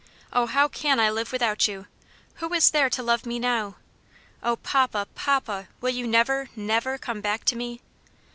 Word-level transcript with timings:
Oh, 0.33 0.47
how 0.47 0.67
can 0.67 0.99
I 0.99 1.11
live 1.11 1.31
without 1.31 1.67
you? 1.67 1.85
who 2.37 2.51
is 2.55 2.71
there 2.71 2.89
to 2.89 3.03
love 3.03 3.23
me 3.23 3.37
now? 3.37 3.75
Oh, 4.41 4.55
papa, 4.55 5.07
papa, 5.13 5.67
will 5.79 5.91
you 5.93 6.07
never, 6.07 6.49
never 6.55 6.97
come 6.97 7.21
back 7.21 7.45
to 7.45 7.55
me? 7.55 7.81